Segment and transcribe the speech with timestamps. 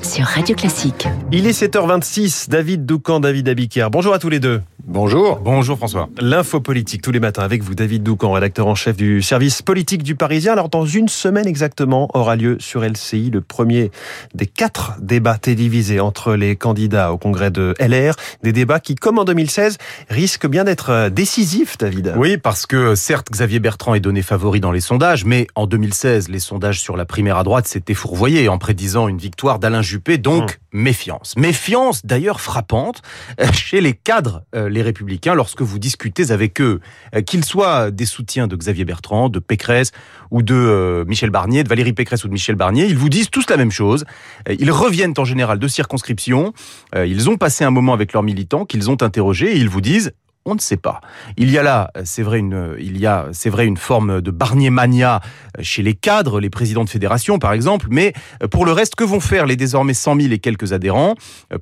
[0.00, 1.08] sur Radio Classique.
[1.32, 3.88] Il est 7h26, David Doucan, David Abiker.
[3.90, 4.62] Bonjour à tous les deux.
[4.86, 5.40] Bonjour.
[5.40, 6.08] Bonjour François.
[6.20, 10.02] L'info politique tous les matins avec vous, David Doucan, rédacteur en chef du service politique
[10.02, 10.52] du Parisien.
[10.52, 13.90] Alors dans une semaine exactement aura lieu sur LCI le premier
[14.34, 18.14] des quatre débats télévisés entre les candidats au congrès de LR.
[18.42, 19.78] Des débats qui, comme en 2016,
[20.08, 22.14] risquent bien d'être décisifs, David.
[22.16, 26.28] Oui, parce que certes Xavier Bertrand est donné favori dans les sondages, mais en 2016,
[26.28, 30.18] les sondages sur la primaire à droite s'étaient fourvoyés en prédisant une victoire d'Alain Juppé,
[30.18, 30.78] donc mmh.
[30.78, 31.34] méfiance.
[31.36, 33.02] Méfiance d'ailleurs frappante
[33.40, 36.80] euh, chez les cadres, euh, les républicains, lorsque vous discutez avec eux,
[37.16, 39.90] euh, qu'ils soient des soutiens de Xavier Bertrand, de Pécresse
[40.30, 43.50] ou de Michel Barnier, de Valérie Pécresse ou de Michel Barnier, ils vous disent tous
[43.50, 44.04] la même chose.
[44.48, 46.52] Ils reviennent en général de circonscription,
[46.94, 50.12] ils ont passé un moment avec leurs militants qu'ils ont interrogés et ils vous disent
[50.46, 51.00] on ne sait pas.
[51.36, 55.20] Il y a là, c'est vrai, une, forme de Barnier mania
[55.60, 57.88] chez les cadres, les présidents de fédération, par exemple.
[57.90, 58.14] Mais
[58.50, 61.14] pour le reste, que vont faire les désormais 100 000 et quelques adhérents?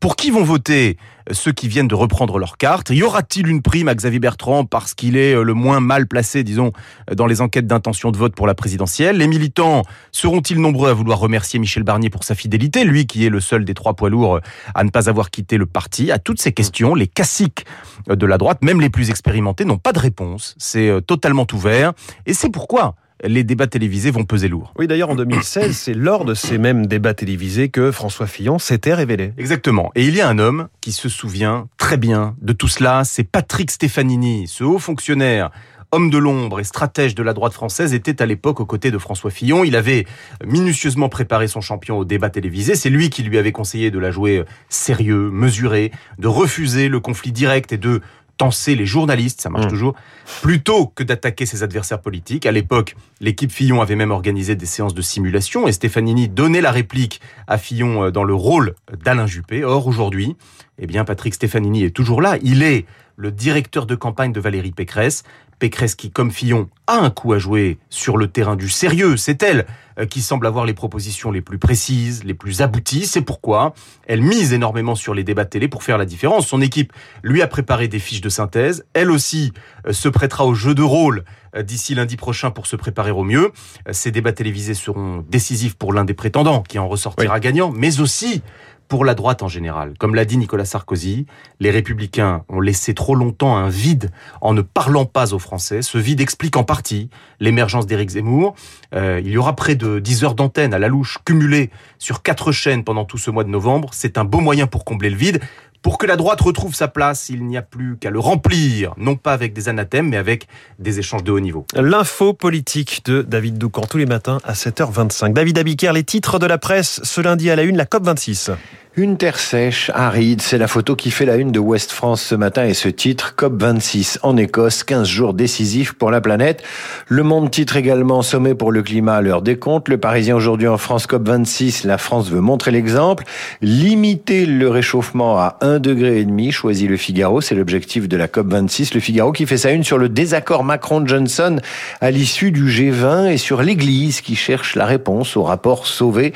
[0.00, 0.98] Pour qui vont voter
[1.32, 2.90] ceux qui viennent de reprendre leur carte?
[2.90, 6.72] Y aura-t-il une prime à Xavier Bertrand parce qu'il est le moins mal placé, disons,
[7.12, 9.16] dans les enquêtes d'intention de vote pour la présidentielle?
[9.16, 13.30] Les militants seront-ils nombreux à vouloir remercier Michel Barnier pour sa fidélité, lui qui est
[13.30, 14.40] le seul des trois poids lourds
[14.74, 16.12] à ne pas avoir quitté le parti?
[16.12, 17.64] À toutes ces questions, les classiques
[18.08, 20.54] de la droite, même les plus expérimentés, n'ont pas de réponse.
[20.58, 21.92] C'est euh, totalement ouvert.
[22.26, 24.72] Et c'est pourquoi les débats télévisés vont peser lourd.
[24.78, 28.94] Oui, d'ailleurs, en 2016, c'est lors de ces mêmes débats télévisés que François Fillon s'était
[28.94, 29.32] révélé.
[29.38, 29.90] Exactement.
[29.94, 33.24] Et il y a un homme qui se souvient très bien de tout cela, c'est
[33.24, 35.50] Patrick Stefanini, ce haut fonctionnaire
[35.92, 38.98] homme de l'ombre et stratège de la droite française, était à l'époque aux côtés de
[38.98, 39.64] François Fillon.
[39.64, 40.06] Il avait
[40.44, 42.74] minutieusement préparé son champion au débat télévisé.
[42.74, 47.32] C'est lui qui lui avait conseillé de la jouer sérieux, mesuré, de refuser le conflit
[47.32, 48.00] direct et de
[48.36, 49.70] tenser les journalistes, ça marche mmh.
[49.70, 49.94] toujours,
[50.42, 52.46] plutôt que d'attaquer ses adversaires politiques.
[52.46, 56.70] À l'époque, l'équipe Fillon avait même organisé des séances de simulation et Stefanini donnait la
[56.70, 59.64] réplique à Fillon euh, dans le rôle d'Alain Juppé.
[59.64, 60.36] Or, aujourd'hui,
[60.78, 62.36] eh bien, Patrick Stefanini est toujours là.
[62.42, 62.84] Il est
[63.16, 65.24] le directeur de campagne de Valérie Pécresse.
[65.58, 69.16] Pécresse qui, comme Fillon, a un coup à jouer sur le terrain du sérieux.
[69.16, 69.66] C'est elle
[69.98, 73.06] euh, qui semble avoir les propositions les plus précises, les plus abouties.
[73.06, 73.72] C'est pourquoi
[74.06, 76.46] elle mise énormément sur les débats de télé pour faire la différence.
[76.46, 76.92] Son équipe
[77.22, 78.84] lui a préparé des fiches de synthèse.
[78.92, 79.52] Elle aussi
[79.86, 81.24] euh, se prêtera au jeu de rôle
[81.54, 83.50] euh, d'ici lundi prochain pour se préparer au mieux.
[83.92, 88.42] Ces débats télévisés seront décisifs pour l'un des prétendants qui en ressortira gagnant, mais aussi
[88.88, 89.94] pour la droite en général.
[89.98, 91.26] Comme l'a dit Nicolas Sarkozy,
[91.60, 94.10] les républicains ont laissé trop longtemps un vide
[94.40, 95.82] en ne parlant pas aux Français.
[95.82, 97.10] Ce vide explique en partie
[97.40, 98.54] l'émergence d'Éric Zemmour.
[98.94, 102.52] Euh, il y aura près de 10 heures d'antenne à la louche cumulées sur quatre
[102.52, 103.90] chaînes pendant tout ce mois de novembre.
[103.92, 105.40] C'est un beau moyen pour combler le vide.
[105.86, 109.14] Pour que la droite retrouve sa place, il n'y a plus qu'à le remplir, non
[109.14, 110.48] pas avec des anathèmes, mais avec
[110.80, 111.64] des échanges de haut niveau.
[111.76, 115.32] L'info politique de David Doucan tous les matins à 7h25.
[115.32, 118.50] David Abiker, les titres de la presse ce lundi à la une, la COP26.
[118.98, 122.34] Une terre sèche, aride, c'est la photo qui fait la une de West France ce
[122.34, 126.62] matin et ce titre, COP26 en Écosse, 15 jours décisifs pour la planète.
[127.06, 129.90] Le Monde titre également sommet pour le climat à l'heure des comptes.
[129.90, 133.24] Le Parisien aujourd'hui en France, COP26, la France veut montrer l'exemple.
[133.60, 138.28] Limiter le réchauffement à 1,5 degré et demi, choisit le Figaro, c'est l'objectif de la
[138.28, 138.94] COP26.
[138.94, 141.60] Le Figaro qui fait sa une sur le désaccord Macron-Johnson
[142.00, 146.32] à l'issue du G20 et sur l'Église qui cherche la réponse au rapport Sauvé.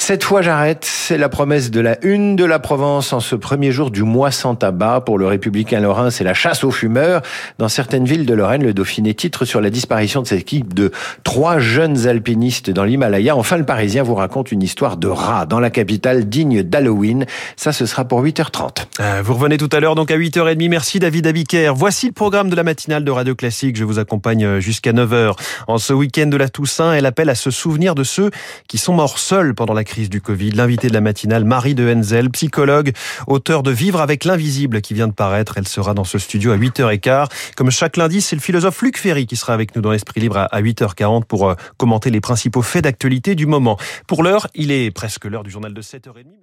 [0.00, 3.72] Cette fois j'arrête, c'est la promesse de la une de la Provence en ce premier
[3.72, 5.02] jour du mois sans tabac.
[5.04, 7.20] Pour le républicain Lorrain, c'est la chasse aux fumeurs.
[7.58, 10.92] Dans certaines villes de Lorraine, le Dauphiné titre sur la disparition de cette équipe de
[11.24, 13.36] trois jeunes alpinistes dans l'Himalaya.
[13.36, 17.26] Enfin, le Parisien vous raconte une histoire de rat dans la capitale digne d'Halloween.
[17.56, 18.86] Ça, ce sera pour 8h30.
[19.00, 20.68] Euh, vous revenez tout à l'heure, donc à 8h30.
[20.68, 21.72] Merci David Abiker.
[21.74, 23.76] Voici le programme de la matinale de Radio Classique.
[23.76, 25.34] Je vous accompagne euh, jusqu'à 9h.
[25.66, 28.30] En ce week-end de la Toussaint, elle appelle à se souvenir de ceux
[28.68, 30.52] qui sont morts seuls pendant la crise du Covid.
[30.52, 32.92] L'invité de la matinale, Marie de Henzel, psychologue,
[33.26, 35.58] auteur de Vivre avec l'invisible qui vient de paraître.
[35.58, 37.28] Elle sera dans ce studio à 8h15.
[37.56, 40.46] Comme chaque lundi, c'est le philosophe Luc Ferry qui sera avec nous dans l'Esprit Libre
[40.50, 43.76] à 8h40 pour euh, commenter les principaux faits d'actualité du moment.
[44.06, 46.38] Pour l'heure, il est presque l'heure du journal de 7h30.